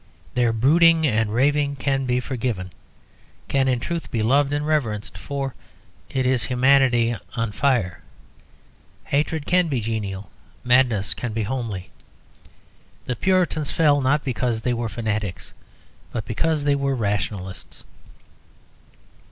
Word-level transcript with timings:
Their 0.33 0.51
brooding 0.51 1.05
and 1.05 1.31
raving 1.31 1.75
can 1.75 2.07
be 2.07 2.19
forgiven, 2.19 2.73
can 3.47 3.67
in 3.67 3.79
truth 3.79 4.09
be 4.09 4.23
loved 4.23 4.51
and 4.51 4.65
reverenced, 4.65 5.15
for 5.15 5.53
it 6.09 6.25
is 6.25 6.45
humanity 6.45 7.15
on 7.35 7.51
fire; 7.51 8.01
hatred 9.03 9.45
can 9.45 9.67
be 9.67 9.79
genial, 9.79 10.31
madness 10.63 11.13
can 11.13 11.33
be 11.33 11.43
homely. 11.43 11.91
The 13.05 13.15
Puritans 13.15 13.69
fell, 13.69 14.01
not 14.01 14.23
because 14.23 14.61
they 14.61 14.73
were 14.73 14.89
fanatics, 14.89 15.53
but 16.11 16.25
because 16.25 16.63
they 16.63 16.73
were 16.73 16.95
rationalists. 16.95 17.83